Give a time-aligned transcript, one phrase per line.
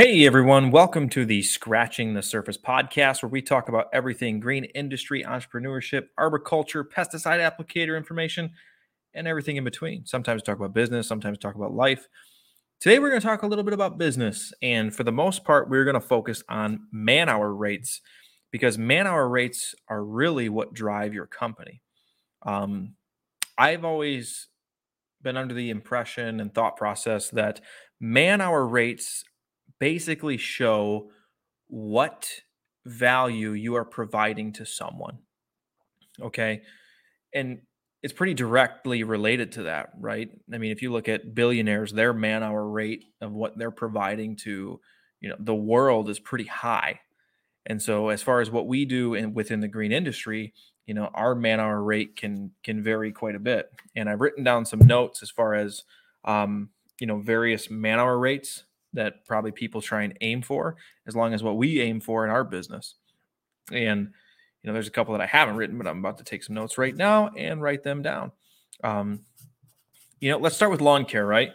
[0.00, 4.64] Hey everyone, welcome to the Scratching the Surface podcast, where we talk about everything green
[4.64, 8.50] industry, entrepreneurship, arboriculture, pesticide applicator information,
[9.12, 10.06] and everything in between.
[10.06, 12.08] Sometimes talk about business, sometimes talk about life.
[12.80, 15.68] Today we're going to talk a little bit about business, and for the most part,
[15.68, 18.00] we're going to focus on man hour rates
[18.50, 21.82] because man hour rates are really what drive your company.
[22.40, 22.94] Um,
[23.58, 24.48] I've always
[25.20, 27.60] been under the impression and thought process that
[28.00, 29.24] man hour rates
[29.80, 31.10] basically show
[31.68, 32.30] what
[32.86, 35.18] value you are providing to someone.
[36.20, 36.62] Okay.
[37.34, 37.62] And
[38.02, 40.30] it's pretty directly related to that, right?
[40.52, 44.36] I mean, if you look at billionaires, their man hour rate of what they're providing
[44.36, 44.80] to,
[45.20, 47.00] you know, the world is pretty high.
[47.66, 50.54] And so as far as what we do in within the green industry,
[50.86, 53.70] you know, our man hour rate can can vary quite a bit.
[53.94, 55.82] And I've written down some notes as far as
[56.24, 61.14] um, you know, various man hour rates that probably people try and aim for, as
[61.14, 62.96] long as what we aim for in our business.
[63.72, 64.10] And
[64.62, 66.54] you know, there's a couple that I haven't written, but I'm about to take some
[66.54, 68.32] notes right now and write them down.
[68.84, 69.20] Um,
[70.20, 71.52] you know, let's start with lawn care, right?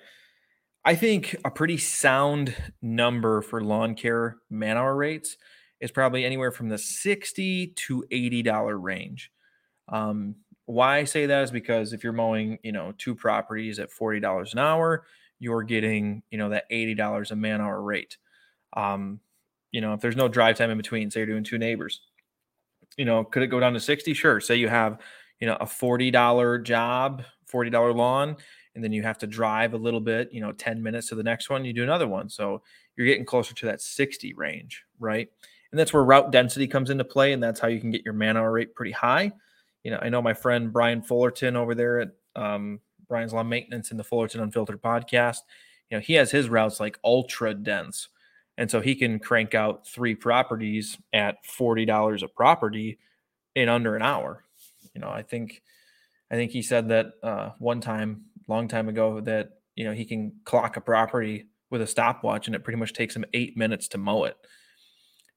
[0.84, 5.38] I think a pretty sound number for lawn care man hour rates
[5.80, 9.32] is probably anywhere from the 60 to 80 dollar range.
[9.90, 13.92] Um, why I say that is because if you're mowing, you know, two properties at
[13.92, 15.06] $40 an hour,
[15.40, 18.18] you're getting, you know, that $80 a man hour rate.
[18.74, 19.20] Um,
[19.72, 22.02] you know, if there's no drive time in between, say you're doing two neighbors,
[22.98, 24.14] you know, could it go down to 60?
[24.14, 24.40] Sure.
[24.40, 25.00] Say you have,
[25.40, 28.38] you know, a $40 job, $40 lawn,
[28.74, 31.24] and then you have to drive a little bit, you know, 10 minutes to the
[31.24, 32.30] next one, you do another one.
[32.30, 32.62] So
[32.96, 35.28] you're getting closer to that 60 range, right?
[35.72, 37.34] And that's where route density comes into play.
[37.34, 39.32] And that's how you can get your man hour rate pretty high.
[39.84, 43.92] You know, I know my friend Brian Fullerton over there at um, Brian's Lawn Maintenance
[43.92, 45.40] in the Fullerton Unfiltered podcast.
[45.90, 48.08] You know, he has his routes like ultra dense.
[48.58, 53.00] And so he can crank out three properties at $40 a property
[53.54, 54.44] in under an hour.
[54.94, 55.62] You know, I think
[56.32, 60.06] I think he said that uh, one time, long time ago, that you know he
[60.06, 63.88] can clock a property with a stopwatch, and it pretty much takes him eight minutes
[63.90, 64.38] to mow it.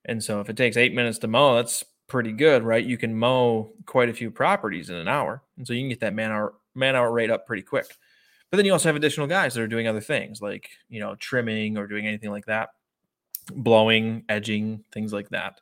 [0.05, 2.85] And so, if it takes eight minutes to mow, that's pretty good, right?
[2.85, 6.01] You can mow quite a few properties in an hour, and so you can get
[6.01, 7.87] that man hour man hour rate up pretty quick.
[8.51, 11.15] But then you also have additional guys that are doing other things like, you know,
[11.17, 12.71] trimming or doing anything like that,
[13.53, 15.61] blowing, edging, things like that.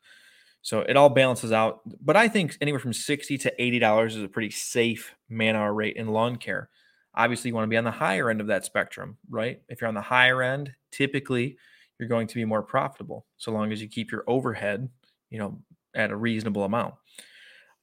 [0.63, 1.81] So it all balances out.
[2.01, 5.97] But I think anywhere from 60 to $80 is a pretty safe man hour rate
[5.97, 6.71] in lawn care.
[7.15, 9.61] Obviously, you want to be on the higher end of that spectrum, right?
[9.69, 11.57] If you're on the higher end, typically
[11.99, 14.89] you're going to be more profitable so long as you keep your overhead,
[15.31, 15.59] you know,
[15.95, 16.95] at a reasonable amount.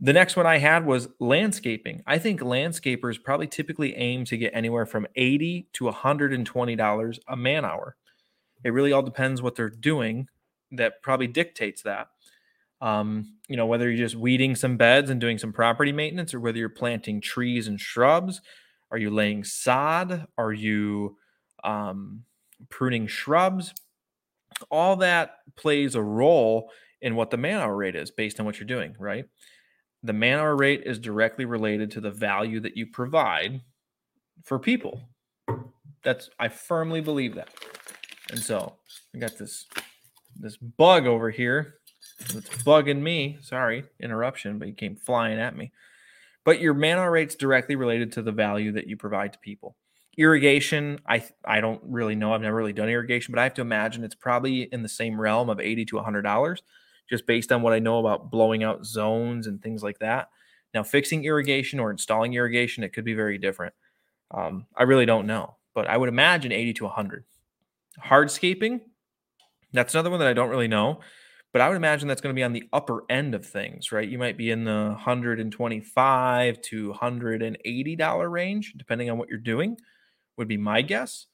[0.03, 2.03] The next one I had was landscaping.
[2.05, 7.63] I think landscapers probably typically aim to get anywhere from 80 to $120 a man
[7.63, 7.95] hour.
[8.65, 10.27] It really all depends what they're doing
[10.73, 12.09] that probably dictates that.
[12.81, 16.41] Um, you know, whether you're just weeding some beds and doing some property maintenance or
[16.41, 18.41] whether you're planting trees and shrubs,
[18.91, 20.27] are you laying sod?
[20.37, 21.15] Are you
[21.63, 22.25] um,
[22.67, 23.73] pruning shrubs?
[24.69, 26.71] All that plays a role
[27.01, 29.23] in what the man hour rate is based on what you're doing, right?
[30.03, 33.61] The man hour rate is directly related to the value that you provide
[34.43, 35.01] for people.
[36.03, 37.49] That's I firmly believe that.
[38.29, 38.73] And so
[39.15, 39.65] I got this
[40.35, 41.75] this bug over here
[42.33, 43.37] that's bugging me.
[43.41, 45.71] Sorry, interruption, but he came flying at me.
[46.43, 49.77] But your man hour rate's directly related to the value that you provide to people.
[50.17, 52.33] Irrigation, I I don't really know.
[52.33, 55.19] I've never really done irrigation, but I have to imagine it's probably in the same
[55.19, 56.61] realm of eighty to hundred dollars
[57.09, 60.29] just based on what I know about blowing out zones and things like that.
[60.73, 63.73] Now, fixing irrigation or installing irrigation, it could be very different.
[64.31, 67.25] Um, I really don't know, but I would imagine 80 to 100.
[68.03, 68.81] Hardscaping,
[69.71, 71.01] that's another one that I don't really know,
[71.51, 74.09] but I would imagine that's going to be on the upper end of things, right?
[74.09, 79.77] You might be in the 125 to 180 dollar range, depending on what you're doing,
[80.37, 81.27] would be my guess.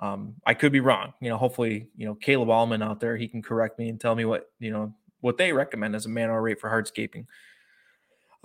[0.00, 1.14] Um, I could be wrong.
[1.22, 4.14] You know, hopefully, you know, Caleb Allman out there, he can correct me and tell
[4.14, 4.94] me what, you know,
[5.24, 7.24] what they recommend as a man hour rate for hardscaping.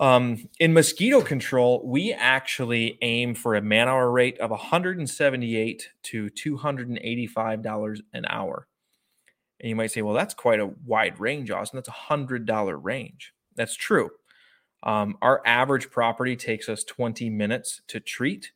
[0.00, 6.30] Um, in mosquito control, we actually aim for a man hour rate of 178 to
[6.30, 8.66] 285 dollars an hour.
[9.60, 11.76] And you might say, well, that's quite a wide range, Austin.
[11.76, 13.34] That's a hundred dollar range.
[13.56, 14.08] That's true.
[14.82, 18.52] Um, our average property takes us 20 minutes to treat,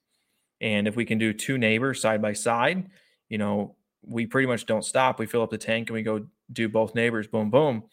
[0.62, 2.88] and if we can do two neighbors side by side,
[3.28, 5.18] you know, we pretty much don't stop.
[5.18, 7.26] We fill up the tank and we go do both neighbors.
[7.26, 7.84] Boom, boom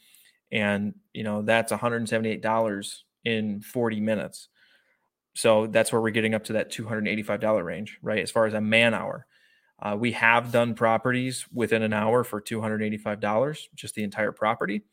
[0.52, 4.50] and you know that's $178 in 40 minutes
[5.36, 8.62] so that's where we're getting up to that $285 range right as far as a
[8.62, 9.26] man hour
[9.82, 14.84] Uh, we have done properties within an hour for $285, just the entire property.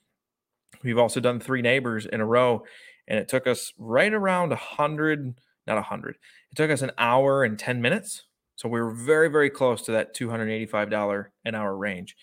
[0.83, 2.65] We've also done three neighbors in a row,
[3.09, 6.17] and it took us right around 100, not 100.
[6.53, 8.25] It took us an hour and 10 minutes.
[8.57, 12.17] So we were very, very close to that $285 an hour range.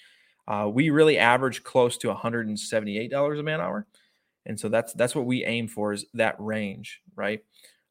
[0.47, 3.87] Uh, we really average close to $178 a man hour.
[4.45, 7.43] And so that's that's what we aim for is that range, right?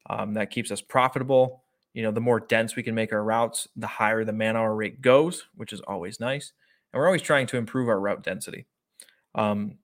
[0.09, 1.63] Um, that keeps us profitable.
[1.93, 4.73] You know, the more dense we can make our routes, the higher the man hour
[4.73, 6.53] rate goes, which is always nice.
[6.93, 8.65] And we're always trying to improve our route density.
[9.33, 9.79] Um,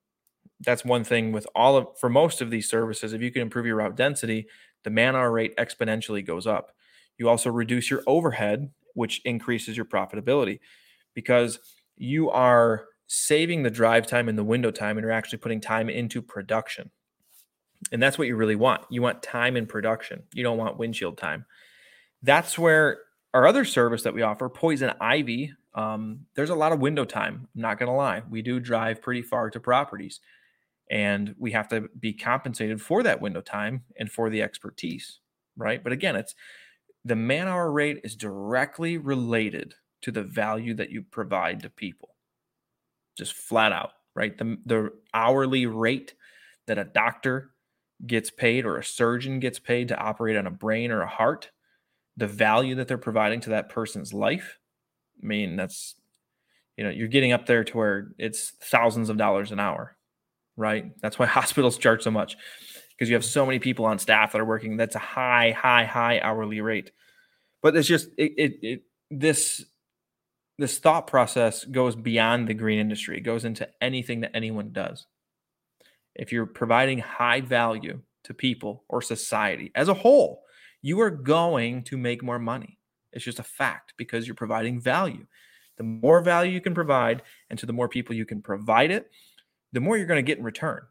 [0.62, 3.14] that's one thing with all of for most of these services.
[3.14, 4.48] If you can improve your route density,
[4.84, 6.74] the man hour rate exponentially goes up.
[7.18, 10.60] You also reduce your overhead, which increases your profitability
[11.14, 11.60] because
[12.02, 15.88] you are saving the drive time and the window time and you're actually putting time
[15.88, 16.90] into production.
[17.92, 18.82] And that's what you really want.
[18.90, 20.24] You want time in production.
[20.34, 21.46] You don't want windshield time.
[22.24, 23.00] That's where
[23.34, 27.48] our other service that we offer, Poison Ivy, um, there's a lot of window time.
[27.56, 28.24] I'm not going to lie.
[28.30, 30.20] We do drive pretty far to properties
[30.90, 35.20] and we have to be compensated for that window time and for the expertise,
[35.56, 35.84] right?
[35.84, 36.34] But again, it's
[37.06, 42.16] the man hour rate is directly related to the value that you provide to people.
[43.18, 44.38] Just flat out, right?
[44.38, 46.16] The, the hourly rate
[46.68, 47.52] that a doctor
[48.06, 51.52] gets paid or a surgeon gets paid to operate on a brain or a heart,
[52.18, 54.58] the value that they're providing to that person's life.
[55.22, 55.96] I mean, that's,
[56.78, 59.98] you know, you're getting up there to where it's thousands of dollars an hour
[60.58, 60.92] right?
[61.02, 62.38] That's why hospitals charge so much
[62.92, 64.78] because you have so many people on staff that are working.
[64.78, 66.92] That's a high, high, high hourly rate.
[67.62, 69.66] But it's just it, it, it this
[70.62, 73.18] this thought process goes beyond the green industry.
[73.18, 75.08] It goes into anything that anyone does.
[76.14, 80.44] If you're providing high value to people or society as a whole,
[80.84, 82.78] you are going to make more money.
[83.12, 85.26] It's just a fact because you're providing value.
[85.78, 89.10] The more value you can provide, and to the more people you can provide it,
[89.74, 90.82] the more you're going to get in return.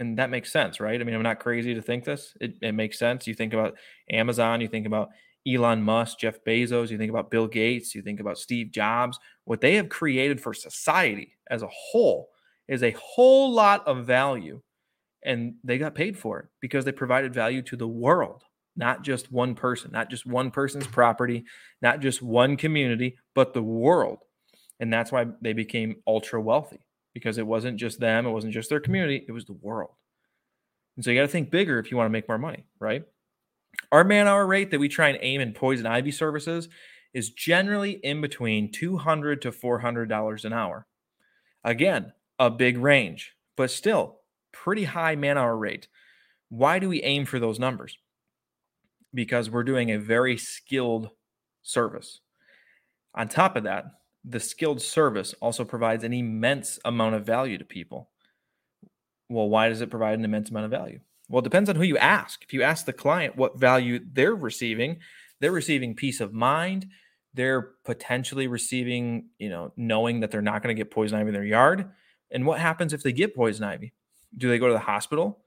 [0.00, 1.00] And that makes sense, right?
[1.00, 2.36] I mean, I'm not crazy to think this.
[2.40, 3.28] It, it makes sense.
[3.28, 3.76] You think about
[4.10, 5.10] Amazon, you think about
[5.48, 9.18] Elon Musk, Jeff Bezos, you think about Bill Gates, you think about Steve Jobs.
[9.44, 12.30] What they have created for society as a whole
[12.66, 14.60] is a whole lot of value.
[15.24, 18.44] And they got paid for it because they provided value to the world,
[18.76, 21.44] not just one person, not just one person's property,
[21.82, 24.18] not just one community, but the world.
[24.80, 26.80] And that's why they became ultra wealthy
[27.14, 29.90] because it wasn't just them, it wasn't just their community, it was the world.
[30.96, 33.04] And so you got to think bigger if you want to make more money, right?
[33.90, 36.68] Our man hour rate that we try and aim in poison ivy services
[37.14, 40.86] is generally in between 200 to $400 an hour.
[41.64, 44.20] Again, a big range, but still
[44.52, 45.88] pretty high man hour rate.
[46.48, 47.98] Why do we aim for those numbers?
[49.14, 51.10] Because we're doing a very skilled
[51.62, 52.20] service.
[53.14, 53.86] On top of that,
[54.24, 58.10] the skilled service also provides an immense amount of value to people.
[59.28, 61.00] Well, why does it provide an immense amount of value?
[61.28, 62.42] Well, it depends on who you ask.
[62.42, 64.98] If you ask the client what value they're receiving,
[65.40, 66.86] they're receiving peace of mind.
[67.34, 71.34] They're potentially receiving, you know, knowing that they're not going to get poison ivy in
[71.34, 71.90] their yard.
[72.30, 73.92] And what happens if they get poison ivy?
[74.36, 75.40] Do they go to the hospital?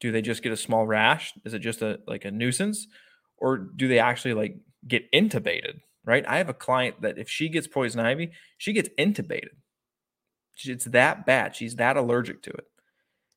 [0.00, 1.34] Do they just get a small rash?
[1.44, 2.86] Is it just a like a nuisance?
[3.36, 5.80] Or do they actually like get intubated?
[6.04, 6.24] right?
[6.28, 9.56] I have a client that if she gets poison ivy, she gets intubated.
[10.64, 11.56] It's that bad.
[11.56, 12.66] She's that allergic to it.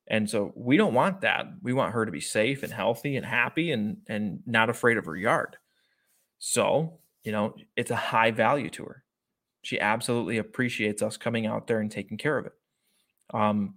[0.09, 1.47] And so we don't want that.
[1.61, 5.05] We want her to be safe and healthy and happy and and not afraid of
[5.05, 5.57] her yard.
[6.39, 9.03] So, you know, it's a high value to her.
[9.63, 12.53] She absolutely appreciates us coming out there and taking care of it.
[13.33, 13.75] Um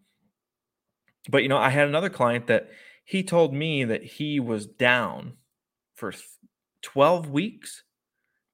[1.29, 2.71] but you know, I had another client that
[3.05, 5.35] he told me that he was down
[5.97, 6.15] for
[6.83, 7.83] 12 weeks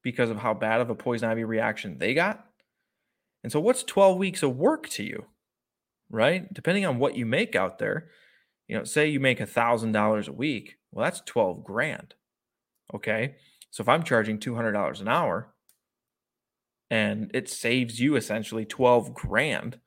[0.03, 2.47] because of how bad of a poison ivy reaction they got.
[3.43, 5.27] And so, what's 12 weeks of work to you,
[6.11, 6.53] right?
[6.53, 8.09] Depending on what you make out there,
[8.69, 12.15] you know, say you make a $1,000 a week, well, that's 12 grand.
[12.95, 13.37] Okay.
[13.71, 15.53] So, if I'm charging $200 an hour
[16.91, 19.81] and it saves you essentially 12 grand,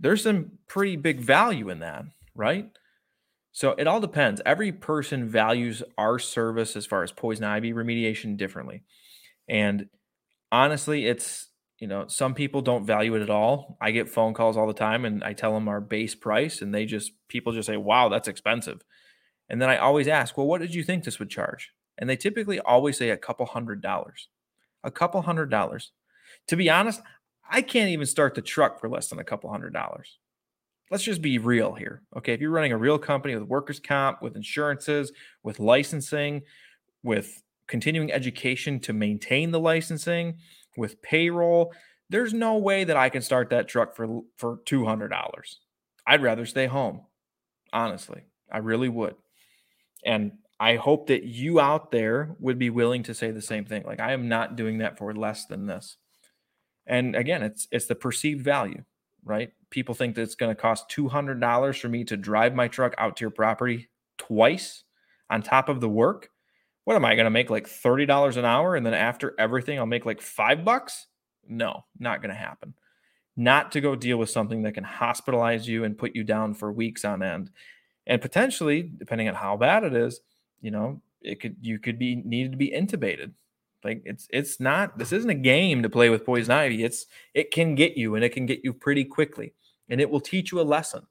[0.00, 2.04] there's some pretty big value in that,
[2.34, 2.70] right?
[3.52, 4.40] So it all depends.
[4.46, 8.84] Every person values our service as far as poison ivy remediation differently.
[9.48, 9.88] And
[10.52, 13.76] honestly, it's, you know, some people don't value it at all.
[13.80, 16.74] I get phone calls all the time and I tell them our base price and
[16.74, 18.82] they just, people just say, wow, that's expensive.
[19.48, 21.70] And then I always ask, well, what did you think this would charge?
[21.96, 24.28] And they typically always say a couple hundred dollars,
[24.82, 25.92] a couple hundred dollars.
[26.48, 27.00] To be honest,
[27.48, 30.18] I can't even start the truck for less than a couple hundred dollars.
[30.90, 32.02] Let's just be real here.
[32.16, 32.32] Okay.
[32.32, 36.42] If you're running a real company with workers' comp, with insurances, with licensing,
[37.02, 40.38] with continuing education to maintain the licensing
[40.78, 41.72] with payroll,
[42.08, 45.10] there's no way that I can start that truck for for $200.
[46.06, 47.02] I'd rather stay home.
[47.72, 49.16] Honestly, I really would.
[50.04, 53.84] And I hope that you out there would be willing to say the same thing.
[53.84, 55.98] Like I am not doing that for less than this.
[56.86, 58.84] And again, it's it's the perceived value,
[59.24, 59.52] right?
[59.70, 63.16] People think that it's going to cost $200 for me to drive my truck out
[63.16, 64.84] to your property twice
[65.28, 66.30] on top of the work.
[66.88, 69.84] What am I going to make like $30 an hour and then after everything I'll
[69.84, 71.06] make like 5 bucks?
[71.46, 72.72] No, not going to happen.
[73.36, 76.72] Not to go deal with something that can hospitalize you and put you down for
[76.72, 77.50] weeks on end.
[78.06, 80.22] And potentially, depending on how bad it is,
[80.62, 83.32] you know, it could you could be needed to be intubated.
[83.84, 86.84] Like it's it's not this isn't a game to play with poison ivy.
[86.84, 87.04] It's
[87.34, 89.52] it can get you and it can get you pretty quickly.
[89.90, 91.02] And it will teach you a lesson.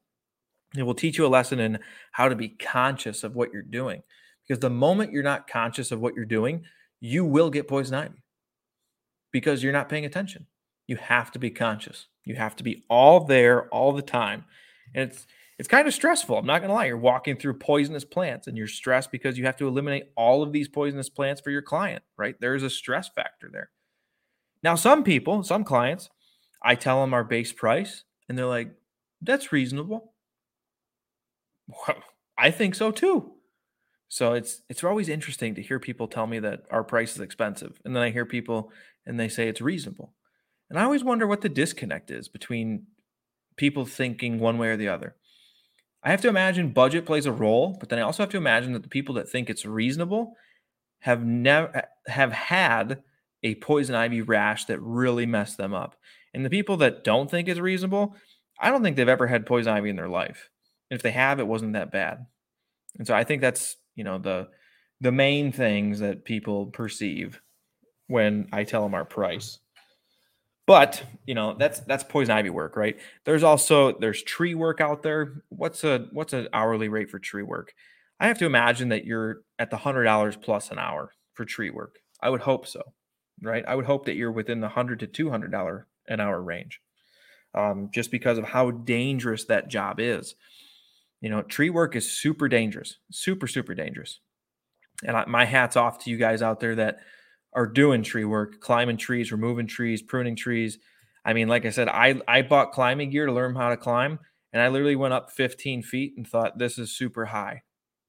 [0.75, 1.77] It will teach you a lesson in
[2.13, 4.01] how to be conscious of what you're doing.
[4.47, 6.63] Because the moment you're not conscious of what you're doing,
[6.99, 8.23] you will get poison ivy
[9.31, 10.47] because you're not paying attention.
[10.87, 12.07] You have to be conscious.
[12.23, 14.45] You have to be all there all the time.
[14.95, 15.27] And it's
[15.59, 16.37] it's kind of stressful.
[16.37, 16.85] I'm not going to lie.
[16.85, 20.51] You're walking through poisonous plants and you're stressed because you have to eliminate all of
[20.51, 22.35] these poisonous plants for your client, right?
[22.39, 23.71] There's a stress factor there.
[24.61, 26.09] Now, some people, some clients,
[26.61, 28.69] I tell them our base price and they're like,
[29.21, 30.13] that's reasonable.
[31.67, 31.97] Well,
[32.37, 33.33] I think so too.
[34.09, 37.79] So it's it's always interesting to hear people tell me that our price is expensive.
[37.83, 38.71] And then I hear people
[39.05, 40.13] and they say it's reasonable.
[40.69, 42.87] And I always wonder what the disconnect is between
[43.55, 45.15] people thinking one way or the other.
[46.03, 48.73] I have to imagine budget plays a role, but then I also have to imagine
[48.73, 50.35] that the people that think it's reasonable
[50.99, 53.03] have never have had
[53.43, 55.95] a poison ivy rash that really messed them up.
[56.33, 58.15] And the people that don't think it's reasonable,
[58.59, 60.49] I don't think they've ever had poison ivy in their life.
[60.89, 62.25] And if they have, it wasn't that bad.
[62.97, 64.47] And so I think that's, you know, the
[65.01, 67.41] the main things that people perceive
[68.07, 69.59] when I tell them our price.
[70.65, 72.97] But you know that's that's poison ivy work, right?
[73.25, 75.43] There's also there's tree work out there.
[75.49, 77.73] What's a what's an hourly rate for tree work?
[78.19, 81.69] I have to imagine that you're at the hundred dollars plus an hour for tree
[81.69, 81.99] work.
[82.21, 82.81] I would hope so,
[83.41, 83.63] right?
[83.65, 86.81] I would hope that you're within the hundred to two hundred dollar an hour range,
[87.55, 90.35] um, just because of how dangerous that job is.
[91.21, 94.19] You know, tree work is super dangerous, super super dangerous.
[95.03, 96.99] And I, my hats off to you guys out there that
[97.53, 100.77] are doing tree work, climbing trees, removing trees, pruning trees.
[101.25, 104.19] I mean, like I said, I I bought climbing gear to learn how to climb,
[104.53, 107.63] and I literally went up 15 feet and thought this is super high.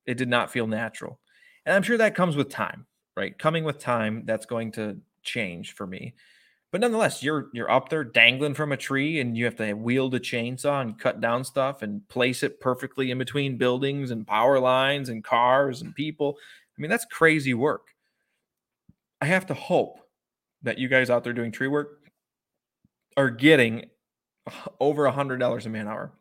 [0.07, 1.21] It did not feel natural,
[1.67, 2.87] and I'm sure that comes with time,
[3.17, 3.37] right?
[3.39, 6.15] Coming with time, that's going to change for me.
[6.71, 10.15] But nonetheless, you're you're up there dangling from a tree, and you have to wield
[10.15, 14.61] a chainsaw and cut down stuff and place it perfectly in between buildings and power
[14.61, 16.37] lines and cars and people.
[16.77, 17.89] I mean, that's crazy work.
[19.21, 19.99] I have to hope
[20.63, 22.11] that you guys out there doing tree work
[23.17, 23.87] are getting
[24.81, 26.13] over a hundred dollars a man hour.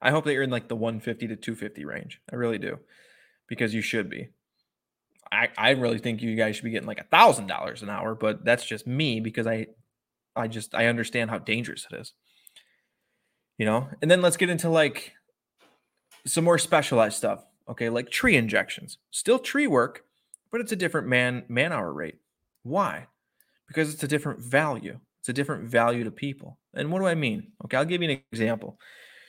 [0.00, 2.20] I hope that you're in like the 150 to 250 range.
[2.32, 2.78] I really do,
[3.48, 4.30] because you should be.
[5.32, 8.14] I, I really think you guys should be getting like a thousand dollars an hour,
[8.14, 9.66] but that's just me because I
[10.36, 12.12] I just I understand how dangerous it is.
[13.58, 15.12] You know, and then let's get into like
[16.26, 17.44] some more specialized stuff.
[17.68, 18.98] Okay, like tree injections.
[19.10, 20.04] Still tree work,
[20.50, 22.18] but it's a different man man hour rate.
[22.62, 23.06] Why?
[23.66, 25.00] Because it's a different value.
[25.20, 26.58] It's a different value to people.
[26.74, 27.52] And what do I mean?
[27.64, 28.78] Okay, I'll give you an example.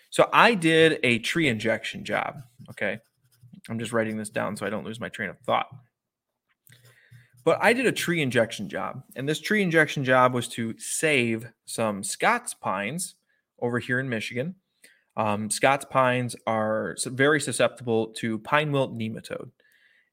[0.09, 2.41] So I did a tree injection job.
[2.71, 2.99] Okay.
[3.69, 5.67] I'm just writing this down so I don't lose my train of thought.
[7.43, 11.47] But I did a tree injection job, and this tree injection job was to save
[11.65, 13.15] some Scots pines
[13.59, 14.55] over here in Michigan.
[15.17, 19.51] Um, Scots pines are very susceptible to pine wilt nematode.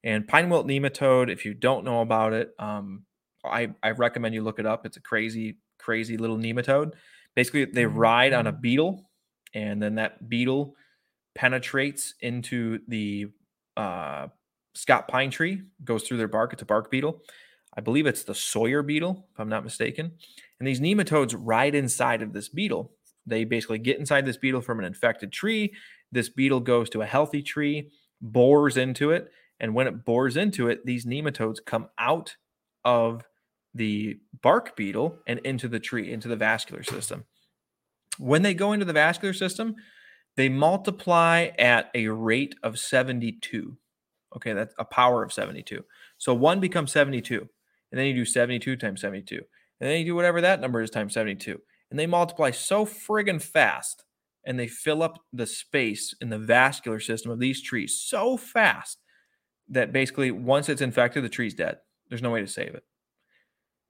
[0.03, 3.05] And pine wilt nematode, if you don't know about it, um,
[3.45, 4.85] I, I recommend you look it up.
[4.85, 6.93] It's a crazy, crazy little nematode.
[7.37, 7.97] Basically, they mm-hmm.
[7.97, 9.09] ride on a beetle,
[9.55, 10.75] and then that beetle
[11.35, 13.27] penetrates into the
[13.77, 14.27] uh,
[14.75, 16.53] Scott pine tree, goes through their bark.
[16.53, 17.23] It's a bark beetle.
[17.77, 20.13] I believe it's the Sawyer beetle, if I'm not mistaken.
[20.59, 22.93] And these nematodes ride inside of this beetle.
[23.27, 25.75] They basically get inside this beetle from an infected tree.
[26.11, 30.69] This beetle goes to a healthy tree, bores into it, and when it bores into
[30.69, 32.37] it, these nematodes come out
[32.85, 33.23] of
[33.75, 37.25] the bark beetle and into the tree, into the vascular system.
[38.19, 39.77] When they go into the vascular system,
[40.37, 43.77] they multiply at a rate of 72.
[44.37, 45.85] Okay, that's a power of 72.
[46.19, 47.49] So one becomes 72.
[47.91, 49.37] And then you do 72 times 72.
[49.81, 51.61] And then you do whatever that number is times 72.
[51.91, 54.05] And they multiply so friggin' fast
[54.47, 58.99] and they fill up the space in the vascular system of these trees so fast
[59.69, 61.79] that basically once it's infected, the tree's dead.
[62.09, 62.85] There's no way to save it.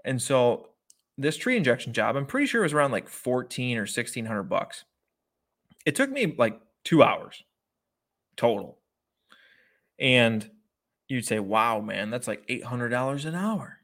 [0.04, 0.70] And so
[1.16, 4.85] this tree injection job, I'm pretty sure it was around like 14 or 1600 bucks.
[5.87, 7.42] It took me like two hours
[8.37, 8.79] total.
[10.00, 10.50] And
[11.09, 13.78] you'd say, wow, man, that's like $800 an hour.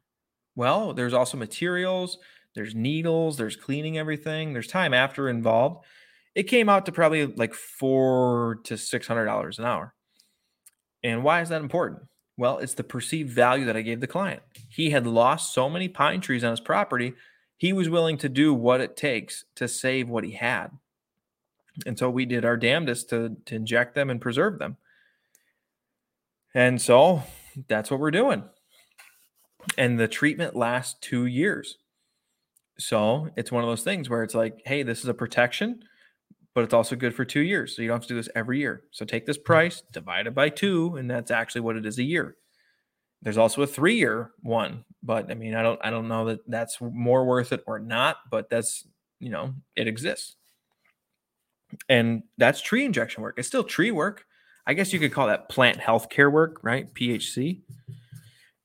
[0.55, 2.17] Well, there's also materials,
[2.55, 5.85] there's needles, there's cleaning everything, there's time after involved.
[6.33, 9.93] It came out to probably like four to $600 an hour.
[11.03, 12.03] And why is that important?
[12.37, 14.41] Well, it's the perceived value that I gave the client.
[14.69, 17.13] He had lost so many pine trees on his property,
[17.57, 20.67] he was willing to do what it takes to save what he had.
[21.85, 24.77] And so we did our damnedest to, to inject them and preserve them.
[26.53, 27.23] And so
[27.67, 28.43] that's what we're doing.
[29.77, 31.77] And the treatment lasts two years.
[32.79, 35.81] So it's one of those things where it's like, hey, this is a protection,
[36.53, 37.75] but it's also good for two years.
[37.75, 38.83] So you don't have to do this every year.
[38.91, 39.43] So take this hmm.
[39.43, 42.35] price, divide it by two, and that's actually what it is a year.
[43.23, 46.39] There's also a three year one, but I mean, I don't, I don't know that
[46.47, 48.87] that's more worth it or not, but that's,
[49.19, 50.35] you know, it exists.
[51.89, 53.35] And that's tree injection work.
[53.39, 54.25] It's still tree work.
[54.67, 56.93] I guess you could call that plant healthcare work, right?
[56.93, 57.61] PHC.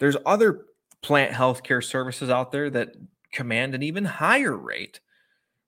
[0.01, 0.67] There's other
[1.01, 2.97] plant healthcare services out there that
[3.33, 5.01] command an even higher rate,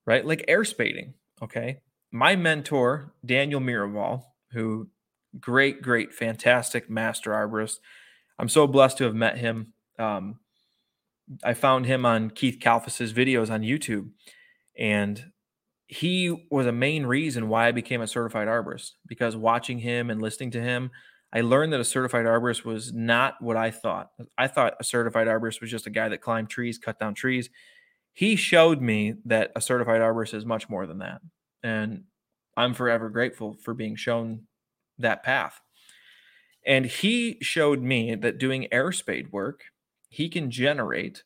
[0.04, 0.26] right?
[0.26, 1.14] Like air spading.
[1.40, 1.78] Okay.
[2.10, 4.88] My mentor, Daniel Miraval, who
[5.38, 7.78] great, great, fantastic master arborist.
[8.38, 9.72] I'm so blessed to have met him.
[10.00, 10.40] Um,
[11.44, 14.10] I found him on Keith Kalfas's videos on YouTube,
[14.76, 15.32] and
[15.86, 20.20] he was a main reason why I became a certified arborist because watching him and
[20.22, 20.90] listening to him,
[21.32, 24.10] I learned that a certified arborist was not what I thought.
[24.38, 27.50] I thought a certified arborist was just a guy that climbed trees, cut down trees.
[28.12, 31.20] He showed me that a certified arborist is much more than that.
[31.62, 32.04] And
[32.56, 34.42] I'm forever grateful for being shown
[34.98, 35.60] that path.
[36.64, 39.64] And he showed me that doing air spade work,
[40.08, 41.24] he can generate,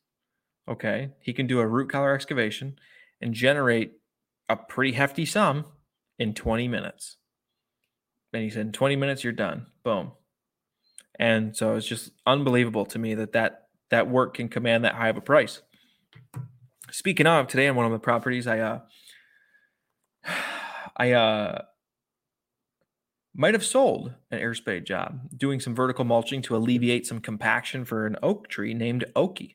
[0.66, 2.78] okay, he can do a root collar excavation
[3.20, 3.92] and generate
[4.48, 5.66] a pretty hefty sum
[6.18, 7.16] in 20 minutes.
[8.32, 9.66] And he said, in 20 minutes, you're done.
[9.84, 10.12] Boom.
[11.18, 15.08] And so it's just unbelievable to me that that, that work can command that high
[15.08, 15.62] of a price.
[16.90, 18.80] Speaking of today on one of the properties, I, uh,
[20.96, 21.62] I, uh,
[23.34, 27.84] might have sold an air spade job doing some vertical mulching to alleviate some compaction
[27.84, 29.54] for an oak tree named Okie.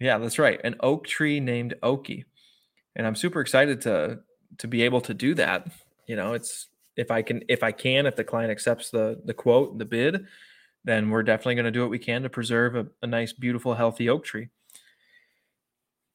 [0.00, 0.60] Yeah, that's right.
[0.62, 2.24] An oak tree named Okie
[2.98, 4.18] and I'm super excited to
[4.58, 5.68] to be able to do that.
[6.06, 9.32] You know, it's if I can if I can if the client accepts the the
[9.32, 10.26] quote the bid,
[10.84, 13.74] then we're definitely going to do what we can to preserve a, a nice, beautiful,
[13.74, 14.48] healthy oak tree.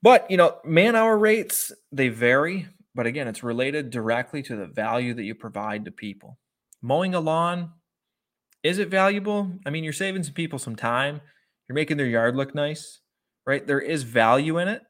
[0.01, 4.67] But you know, man hour rates they vary, but again, it's related directly to the
[4.67, 6.37] value that you provide to people.
[6.81, 7.71] Mowing a lawn,
[8.61, 9.53] is it valuable?
[9.65, 11.21] I mean, you're saving some people some time.
[11.69, 12.99] You're making their yard look nice,
[13.47, 13.65] right?
[13.65, 14.83] There is value in it,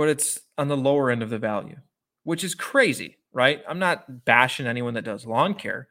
[0.00, 1.76] but it's on the lower end of the value,
[2.22, 3.62] which is crazy, right?
[3.68, 5.88] I'm not bashing anyone that does lawn care.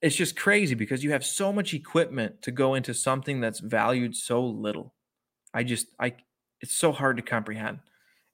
[0.00, 4.14] It's just crazy because you have so much equipment to go into something that's valued
[4.14, 4.94] so little.
[5.52, 6.14] I just, I,
[6.60, 7.80] it's so hard to comprehend.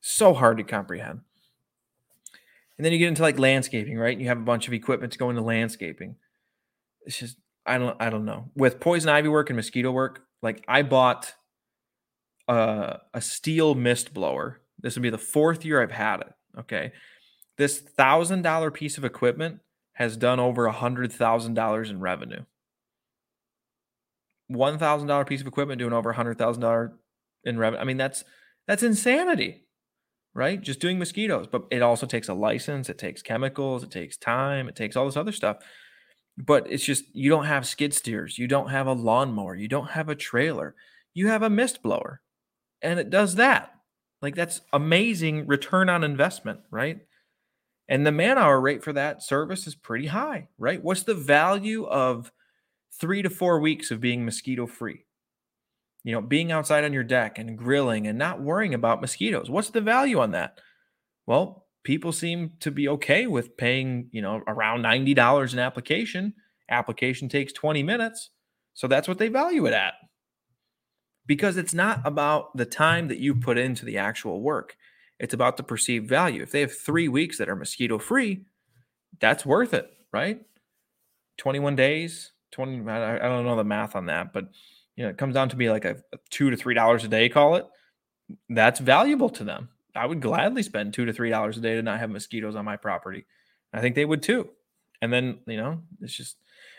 [0.03, 1.21] So hard to comprehend.
[2.77, 4.21] And then you get into like landscaping, right?
[4.21, 6.17] You have a bunch of equipment to go into landscaping.
[7.07, 8.51] It's just, I don't, I don't know.
[8.55, 11.33] With poison ivy work and mosquito work, like I bought
[12.47, 16.33] uh, a, a Stihl mist blower this would be the fourth year I've had it.
[16.59, 16.93] Okay.
[17.57, 19.61] This thousand dollar piece of equipment
[19.95, 22.45] has done over a hundred thousand dollars in revenue.
[24.49, 26.99] One thousand dollar piece of equipment doing over a hundred thousand dollar
[27.45, 27.81] in revenue.
[27.81, 28.25] I mean, that's
[28.67, 29.65] that's insanity,
[30.35, 30.61] right?
[30.61, 34.69] Just doing mosquitoes, but it also takes a license, it takes chemicals, it takes time,
[34.69, 35.57] it takes all this other stuff.
[36.37, 39.91] But it's just you don't have skid steers, you don't have a lawnmower, you don't
[39.91, 40.75] have a trailer,
[41.15, 42.21] you have a mist blower,
[42.83, 43.74] and it does that.
[44.25, 46.99] Like that's amazing return on investment, right?
[47.89, 50.83] And the man hour rate for that service is pretty high, right?
[50.83, 52.33] What's the value of
[52.99, 55.05] three to four weeks of being mosquito free?
[56.05, 59.51] You know, being outside on your deck and grilling and not worrying about mosquitoes.
[59.51, 60.59] What's the value on that?
[61.27, 66.33] Well, people seem to be okay with paying, you know, around $90 an application.
[66.71, 68.31] Application takes 20 minutes.
[68.73, 69.93] So that's what they value it at
[71.27, 74.77] because it's not about the time that you put into the actual work.
[75.19, 76.43] It's about the perceived value.
[76.43, 78.45] If they have three weeks that are mosquito free,
[79.21, 80.41] that's worth it, right?
[81.39, 84.49] 21 days, 20, I don't know the math on that, but
[84.97, 87.09] you know, it comes down to be like a, a two to three dollars a
[87.09, 87.67] day, call it.
[88.49, 89.69] That's valuable to them.
[89.95, 92.65] I would gladly spend two to three dollars a day to not have mosquitoes on
[92.65, 93.27] my property.
[93.73, 94.51] I think they would too.
[95.03, 96.37] And then, you know, it's just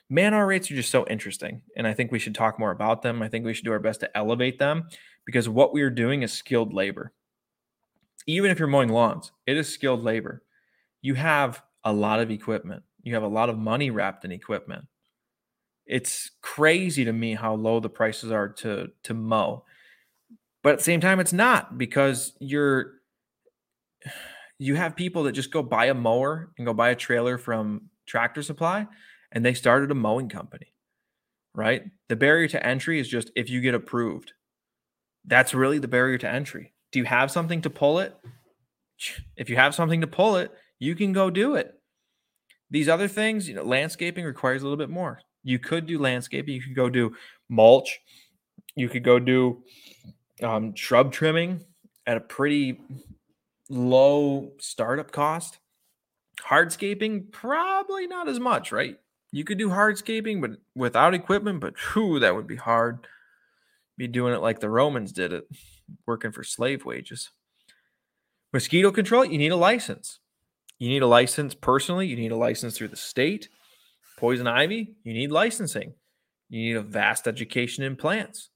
[0.09, 1.61] man hour rates are just so interesting.
[1.75, 3.21] And I think we should talk more about them.
[3.21, 4.87] I think we should do our best to elevate them
[5.25, 7.13] because what we are doing is skilled labor.
[8.27, 10.43] Even if you're mowing lawns, it is skilled labor.
[11.01, 14.85] You have a lot of equipment, you have a lot of money wrapped in equipment.
[15.85, 19.65] It's crazy to me how low the prices are to to mow.
[20.63, 22.93] But at the same time, it's not because you're
[24.57, 27.89] you have people that just go buy a mower and go buy a trailer from
[28.07, 28.87] Tractor Supply
[29.35, 30.73] and they started a mowing company,
[31.53, 31.83] right?
[32.07, 34.33] The barrier to entry is just if you get approved.
[35.25, 36.73] That's really the barrier to entry.
[36.91, 38.15] Do you have something to pull it?
[39.35, 41.73] If you have something to pull it, you can go do it.
[42.71, 45.19] These other things, you know, landscaping requires a little bit more.
[45.43, 47.13] You could do landscaping, you could go do
[47.49, 47.99] mulch,
[48.77, 49.63] you could go do
[50.41, 51.65] um, shrub trimming
[52.07, 52.79] at a pretty
[53.69, 55.59] low startup cost.
[56.41, 58.97] Hardscaping, probably not as much, right?
[59.35, 63.05] You could do hardscaping, but without equipment, but whew, that would be hard.
[63.97, 65.45] Be doing it like the Romans did it,
[66.07, 67.31] working for slave wages.
[68.53, 70.19] Mosquito control, you need a license.
[70.79, 73.49] You need a license personally, you need a license through the state.
[74.17, 75.95] Poison ivy, you need licensing.
[76.47, 78.51] You need a vast education in plants,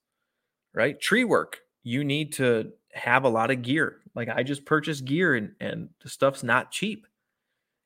[0.72, 0.98] right?
[0.98, 3.98] Tree work, you need to have a lot of gear.
[4.14, 7.06] Like I just purchased gear and, and the stuff's not cheap.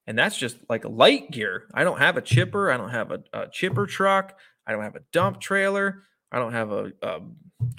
[0.06, 1.64] And that's just like light gear.
[1.72, 2.70] I don't have a chipper.
[2.70, 4.38] I don't have a, a chipper truck.
[4.66, 6.02] I don't have a dump trailer.
[6.30, 7.20] I don't have a, a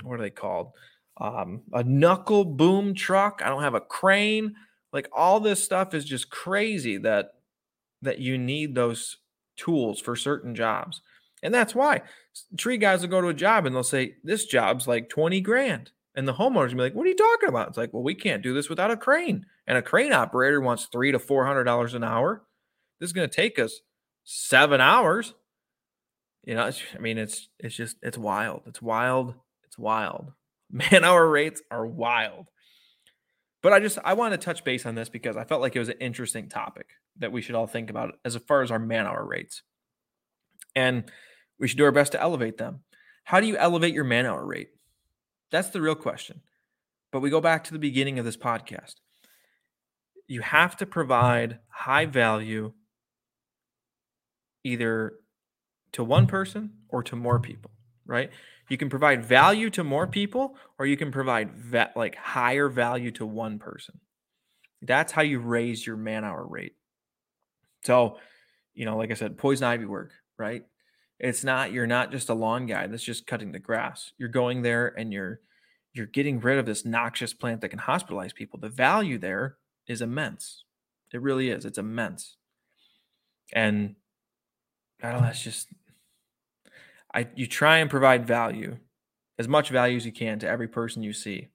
[0.04, 0.72] what are they called?
[1.18, 3.42] Um, a knuckle boom truck.
[3.44, 4.56] I don't have a crane.
[4.92, 7.34] Like all this stuff is just crazy that
[8.02, 9.18] that you need those
[9.58, 11.02] tools for certain jobs.
[11.44, 12.02] And that's why
[12.58, 15.92] tree guys will go to a job and they'll say, This job's like 20 grand.
[16.16, 17.70] And the homeowners will be like, What are you talking about?
[17.70, 19.46] It's like, Well, we can't do this without a crane.
[19.68, 22.44] And a crane operator wants three to four hundred dollars an hour.
[23.00, 23.82] This is going to take us
[24.24, 25.34] seven hours.
[26.44, 28.62] You know, I mean, it's it's just it's wild.
[28.68, 29.34] It's wild.
[29.66, 30.32] It's wild.
[30.72, 32.48] Man hour rates are wild.
[33.62, 35.80] But I just I wanted to touch base on this because I felt like it
[35.80, 39.08] was an interesting topic that we should all think about as far as our man
[39.08, 39.64] hour rates.
[40.76, 41.10] And
[41.60, 42.82] we should do our best to elevate them.
[43.24, 44.70] How do you elevate your man hour rate?
[45.52, 46.42] That's the real question.
[47.12, 48.96] But we go back to the beginning of this podcast.
[50.28, 52.74] You have to provide high value
[54.64, 55.14] either
[55.92, 57.72] to one person or to more people,
[58.06, 58.32] right?
[58.70, 63.12] You can provide value to more people or you can provide va- like higher value
[63.12, 64.00] to one person.
[64.82, 66.76] That's how you raise your man hour rate.
[67.84, 68.18] So,
[68.74, 70.64] you know, like I said, poison ivy work, right?
[71.20, 74.12] It's not you're not just a lawn guy that's just cutting the grass.
[74.18, 75.40] You're going there and you're
[75.94, 78.60] you're getting rid of this noxious plant that can hospitalize people.
[78.60, 80.64] The value there is immense.
[81.14, 81.66] It really is.
[81.66, 82.38] It's immense.
[83.54, 83.96] And
[85.02, 85.68] I don't know, that's just
[87.14, 88.78] I you try and provide value,
[89.38, 91.50] as much value as you can to every person you see.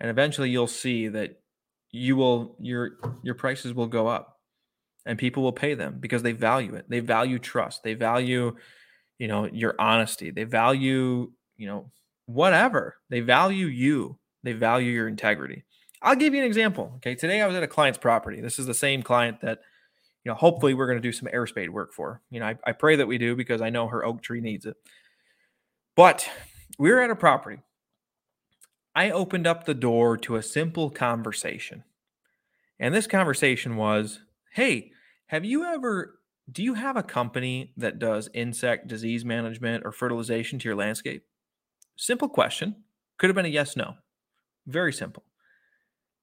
[0.00, 1.40] And eventually you'll see that
[1.90, 4.40] you will your your prices will go up
[5.06, 6.86] and people will pay them because they value it.
[6.88, 7.82] They value trust.
[7.84, 8.56] They value
[9.18, 11.90] you know your honesty they value you know
[12.26, 15.64] whatever they value you they value your integrity
[16.02, 18.66] i'll give you an example okay today i was at a client's property this is
[18.66, 19.60] the same client that
[20.24, 22.56] you know hopefully we're going to do some air spade work for you know I,
[22.66, 24.76] I pray that we do because i know her oak tree needs it
[25.94, 26.28] but
[26.78, 27.58] we were at a property
[28.94, 31.84] i opened up the door to a simple conversation
[32.78, 34.20] and this conversation was
[34.52, 34.92] hey
[35.26, 36.16] have you ever
[36.50, 41.24] do you have a company that does insect disease management or fertilization to your landscape?
[41.96, 42.84] Simple question.
[43.18, 43.94] Could have been a yes, no.
[44.66, 45.24] Very simple.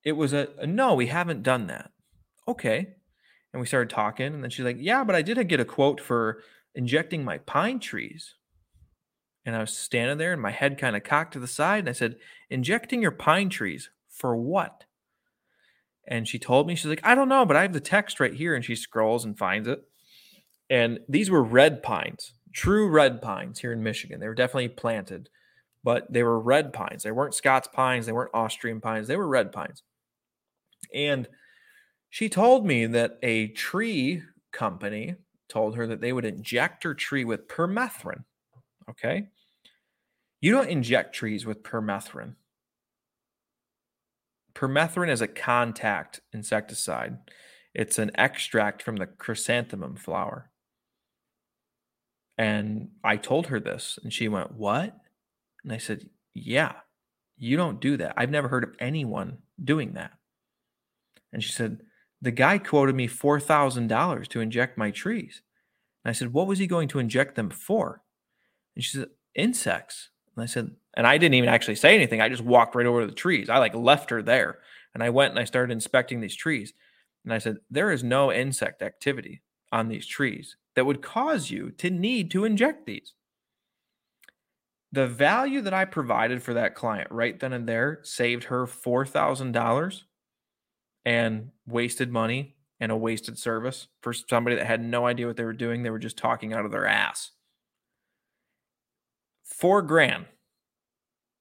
[0.04, 1.92] It was a, no, we haven't done that.
[2.48, 2.96] Okay.
[3.54, 6.02] And we started talking, and then she's like, Yeah, but I did get a quote
[6.02, 6.42] for
[6.74, 8.36] injecting my pine trees.
[9.46, 11.80] And I was standing there and my head kind of cocked to the side.
[11.80, 12.16] And I said,
[12.50, 14.86] Injecting your pine trees for what?
[16.08, 18.34] And she told me, She's like, I don't know, but I have the text right
[18.34, 18.56] here.
[18.56, 19.84] And she scrolls and finds it.
[20.70, 24.20] And these were red pines, true red pines here in Michigan.
[24.20, 25.30] They were definitely planted,
[25.84, 27.04] but they were red pines.
[27.04, 29.84] They weren't Scots pines, they weren't Austrian pines, they were red pines.
[30.94, 31.28] And
[32.10, 35.16] she told me that a tree company
[35.50, 38.24] told her that they would inject her tree with permethrin.
[38.90, 39.30] Okay.
[40.42, 42.36] You don't inject trees with permethrin.
[44.54, 47.18] Permethrin is a contact insecticide.
[47.74, 50.52] It's an extract from the chrysanthemum flower.
[52.38, 54.96] And I told her this, and she went, What?
[55.64, 56.74] And I said, Yeah,
[57.38, 58.14] you don't do that.
[58.18, 60.12] I've never heard of anyone doing that.
[61.34, 61.82] And she said,
[62.22, 65.42] The guy quoted me $4,000 to inject my trees.
[66.06, 68.04] And I said, What was he going to inject them for?
[68.76, 70.12] And she said, Insects.
[70.36, 72.22] And I said, And I didn't even actually say anything.
[72.22, 73.50] I just walked right over to the trees.
[73.50, 74.60] I like left her there.
[74.94, 76.74] And I went and I started inspecting these trees.
[77.26, 79.42] And I said, There is no insect activity
[79.72, 83.14] on these trees that would cause you to need to inject these.
[84.92, 90.02] The value that I provided for that client right then and there saved her $4,000
[91.06, 95.44] and wasted money and a wasted service for somebody that had no idea what they
[95.44, 95.84] were doing.
[95.84, 97.32] They were just talking out of their ass.
[99.44, 100.26] Four grand.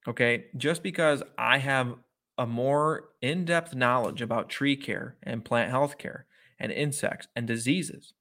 [0.07, 0.47] Okay.
[0.57, 1.95] Just because I have
[2.39, 6.27] a more in depth knowledge about tree care and plant health care
[6.59, 8.15] and insects and diseases.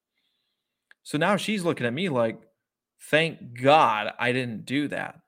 [1.04, 2.40] So now she's looking at me like,
[3.10, 5.20] thank God I didn't do that.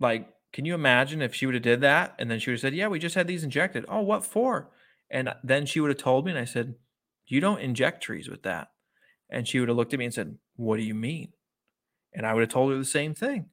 [0.00, 2.60] Like, can you imagine if she would have did that and then she would have
[2.60, 4.70] said, "Yeah, we just had these injected." Oh, what for?
[5.10, 6.76] And then she would have told me and I said,
[7.26, 8.70] "You don't inject trees with that."
[9.28, 11.32] And she would have looked at me and said, "What do you mean?"
[12.12, 13.50] And I would have told her the same thing.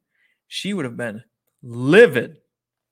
[0.48, 1.24] She would have been
[1.64, 2.38] livid.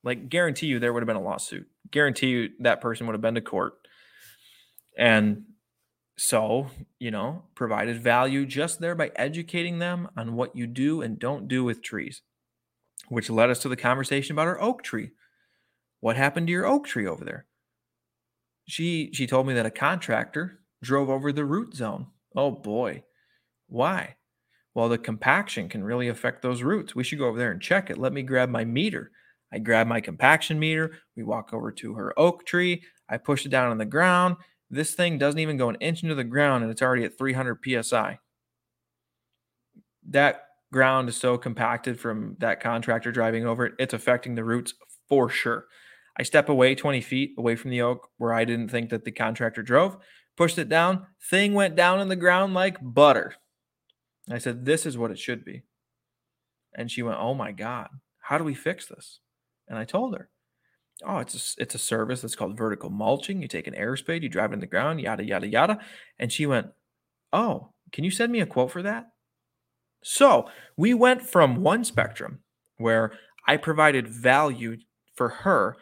[0.03, 1.67] Like guarantee you there would have been a lawsuit.
[1.91, 3.73] Guarantee you that person would have been to court.
[4.97, 5.43] And
[6.17, 11.19] so, you know, provided value just there by educating them on what you do and
[11.19, 12.23] don't do with trees
[13.09, 15.11] which led us to the conversation about our oak tree.
[15.99, 17.45] What happened to your oak tree over there?
[18.67, 22.07] She she told me that a contractor drove over the root zone.
[22.35, 23.03] Oh boy.
[23.67, 24.15] Why?
[24.73, 26.95] Well, the compaction can really affect those roots.
[26.95, 27.97] We should go over there and check it.
[27.97, 29.11] Let me grab my meter.
[29.51, 30.91] I grab my compaction meter.
[31.15, 32.83] We walk over to her oak tree.
[33.09, 34.37] I push it down on the ground.
[34.69, 37.59] This thing doesn't even go an inch into the ground and it's already at 300
[37.83, 38.19] psi.
[40.09, 44.73] That ground is so compacted from that contractor driving over it, it's affecting the roots
[45.07, 45.65] for sure.
[46.17, 49.11] I step away 20 feet away from the oak where I didn't think that the
[49.11, 49.97] contractor drove,
[50.35, 53.35] pushed it down, thing went down in the ground like butter.
[54.29, 55.63] I said, This is what it should be.
[56.75, 59.19] And she went, Oh my God, how do we fix this?
[59.67, 60.29] And I told her,
[61.05, 63.41] Oh, it's a, it's a service that's called vertical mulching.
[63.41, 65.79] You take an air spade, you drive it in the ground, yada, yada, yada.
[66.19, 66.67] And she went,
[67.31, 69.07] Oh, can you send me a quote for that?
[70.01, 72.39] So we went from one spectrum
[72.77, 73.11] where
[73.47, 74.77] I provided value
[75.15, 75.75] for her,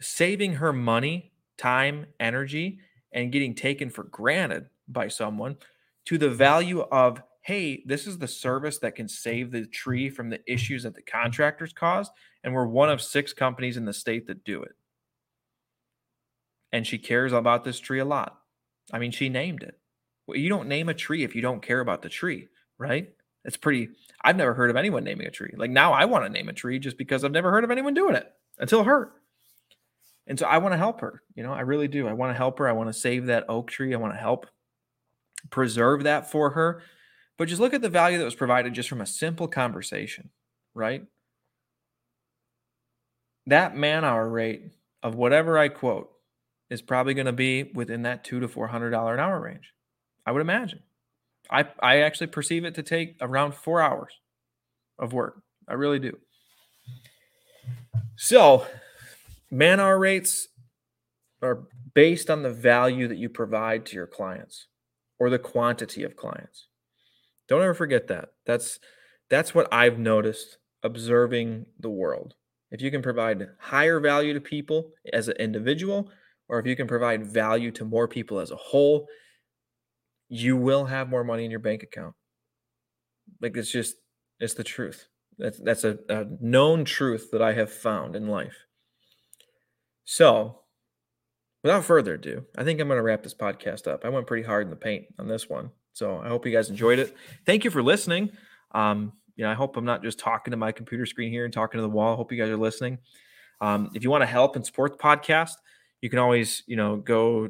[0.00, 2.80] saving her money, time, energy,
[3.12, 5.56] and getting taken for granted by someone,
[6.06, 10.30] to the value of, hey, this is the service that can save the tree from
[10.30, 12.10] the issues that the contractors caused.
[12.42, 14.72] And we're one of six companies in the state that do it.
[16.72, 18.38] And she cares about this tree a lot.
[18.92, 19.78] I mean, she named it.
[20.28, 23.08] You don't name a tree if you don't care about the tree right?
[23.44, 23.90] It's pretty.
[24.22, 25.52] I've never heard of anyone naming a tree.
[25.56, 27.94] Like now, I want to name a tree just because I've never heard of anyone
[27.94, 29.12] doing it until her.
[30.26, 31.22] And so I want to help her.
[31.34, 32.06] You know, I really do.
[32.06, 32.68] I want to help her.
[32.68, 33.92] I want to save that oak tree.
[33.92, 34.46] I want to help
[35.50, 36.82] preserve that for her.
[37.36, 40.30] But just look at the value that was provided just from a simple conversation,
[40.74, 41.04] right?
[43.46, 44.70] That man hour rate
[45.02, 46.10] of whatever I quote
[46.70, 49.74] is probably going to be within that two to four hundred dollar an hour range.
[50.24, 50.80] I would imagine.
[51.50, 54.12] I, I actually perceive it to take around four hours
[54.98, 55.42] of work.
[55.68, 56.18] I really do.
[58.16, 58.66] So,
[59.50, 60.48] man hour rates
[61.42, 64.66] are based on the value that you provide to your clients
[65.18, 66.68] or the quantity of clients.
[67.48, 68.30] Don't ever forget that.
[68.46, 68.78] That's
[69.28, 72.34] that's what I've noticed observing the world.
[72.70, 76.10] If you can provide higher value to people as an individual,
[76.48, 79.06] or if you can provide value to more people as a whole,
[80.34, 82.14] you will have more money in your bank account.
[83.42, 83.96] Like it's just
[84.40, 85.08] it's the truth.
[85.38, 88.56] That's that's a, a known truth that I have found in life.
[90.04, 90.60] So,
[91.62, 94.06] without further ado, I think I'm going to wrap this podcast up.
[94.06, 95.70] I went pretty hard in the paint on this one.
[95.92, 97.14] So, I hope you guys enjoyed it.
[97.44, 98.30] Thank you for listening.
[98.74, 101.52] Um, you know, I hope I'm not just talking to my computer screen here and
[101.52, 102.14] talking to the wall.
[102.14, 102.98] I hope you guys are listening.
[103.60, 105.52] Um, if you want to help and support the podcast,
[106.00, 107.48] you can always, you know, go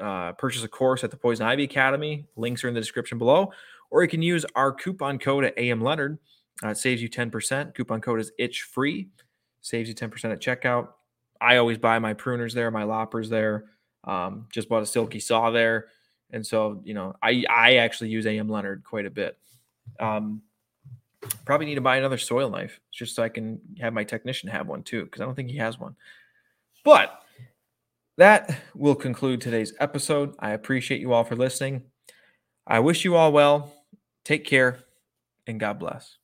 [0.00, 2.26] uh, purchase a course at the Poison Ivy Academy.
[2.36, 3.52] Links are in the description below.
[3.90, 6.18] Or you can use our coupon code at AM Leonard.
[6.62, 7.74] Uh, it saves you 10%.
[7.74, 9.08] Coupon code is itch free.
[9.60, 10.88] Saves you 10% at checkout.
[11.40, 13.66] I always buy my pruners there, my loppers there.
[14.04, 15.88] Um, just bought a silky saw there.
[16.30, 19.36] And so, you know, I, I actually use AM Leonard quite a bit.
[20.00, 20.42] Um,
[21.44, 24.66] probably need to buy another soil knife just so I can have my technician have
[24.66, 25.94] one too, because I don't think he has one.
[26.84, 27.21] But
[28.18, 30.34] that will conclude today's episode.
[30.38, 31.84] I appreciate you all for listening.
[32.66, 33.72] I wish you all well.
[34.24, 34.78] Take care
[35.46, 36.21] and God bless.